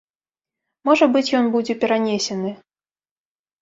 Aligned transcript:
Можа 0.89 1.05
быць, 1.17 1.33
ён 1.43 1.53
будзе 1.59 1.79
перанесены. 1.87 2.59